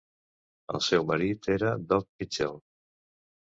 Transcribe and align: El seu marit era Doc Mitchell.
El 0.75 0.83
seu 0.85 1.05
marit 1.11 1.51
era 1.59 1.77
Doc 1.95 2.11
Mitchell. 2.19 2.61